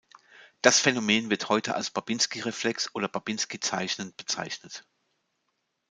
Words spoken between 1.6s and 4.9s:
als Babinski-Reflex oder "Babinski-Zeichen" bezeichnet.